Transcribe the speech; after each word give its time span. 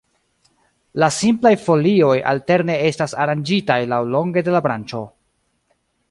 La 1.01 1.09
simplaj 1.17 1.51
folioj 1.65 2.15
alterne 2.31 2.77
estas 2.87 3.13
aranĝitaj 3.25 3.79
laŭlonge 3.95 4.45
de 4.49 4.55
la 4.57 4.63
branĉo. 4.69 5.03